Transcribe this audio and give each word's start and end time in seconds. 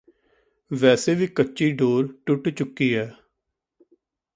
ਵੈਸੇ 0.71 1.15
ਵੀ 1.15 1.27
ਕੱਚੀ 1.27 1.71
ਡੋਰ 1.71 2.07
ਟੁੱਟ 2.25 2.49
ਚੁੱਕੀ 2.49 2.93
ਐ 2.93 3.05